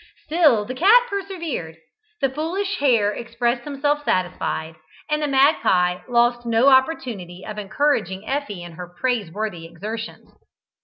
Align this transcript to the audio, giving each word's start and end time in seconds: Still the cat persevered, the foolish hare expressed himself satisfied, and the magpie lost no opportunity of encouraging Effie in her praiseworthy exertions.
Still 0.25 0.65
the 0.65 0.73
cat 0.73 1.03
persevered, 1.11 1.77
the 2.21 2.29
foolish 2.31 2.77
hare 2.79 3.13
expressed 3.13 3.65
himself 3.65 4.03
satisfied, 4.03 4.73
and 5.11 5.21
the 5.21 5.27
magpie 5.27 5.99
lost 6.09 6.43
no 6.43 6.69
opportunity 6.69 7.45
of 7.45 7.59
encouraging 7.59 8.25
Effie 8.27 8.63
in 8.63 8.71
her 8.71 8.87
praiseworthy 8.99 9.67
exertions. 9.67 10.31